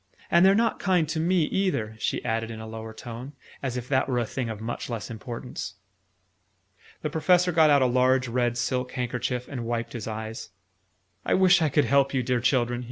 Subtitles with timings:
[0.31, 3.87] And they're not kind to me either," she added in a lower tone, as if
[3.89, 5.75] that were a thing of much less importance.
[7.03, 10.49] The Professor got out a large red silk handkerchief, and wiped his eyes.
[11.23, 12.79] "I wish I could help you, dear children!"